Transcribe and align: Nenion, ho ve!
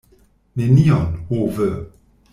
Nenion, 0.57 1.13
ho 1.27 1.45
ve! 1.59 1.69